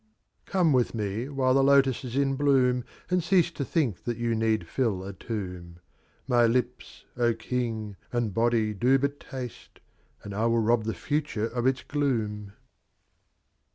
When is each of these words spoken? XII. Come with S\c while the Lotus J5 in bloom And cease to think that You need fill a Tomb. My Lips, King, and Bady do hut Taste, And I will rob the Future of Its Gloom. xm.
XII. 0.47 0.51
Come 0.51 0.73
with 0.73 0.95
S\c 0.95 1.29
while 1.29 1.53
the 1.53 1.63
Lotus 1.63 2.01
J5 2.01 2.15
in 2.23 2.35
bloom 2.35 2.83
And 3.11 3.23
cease 3.23 3.51
to 3.51 3.63
think 3.63 4.05
that 4.05 4.17
You 4.17 4.33
need 4.33 4.67
fill 4.67 5.03
a 5.03 5.13
Tomb. 5.13 5.77
My 6.27 6.47
Lips, 6.47 7.05
King, 7.37 7.97
and 8.11 8.33
Bady 8.33 8.73
do 8.73 8.97
hut 8.97 9.19
Taste, 9.19 9.79
And 10.23 10.33
I 10.33 10.47
will 10.47 10.57
rob 10.57 10.85
the 10.85 10.95
Future 10.95 11.45
of 11.45 11.67
Its 11.67 11.83
Gloom. 11.83 12.47
xm. 12.47 12.51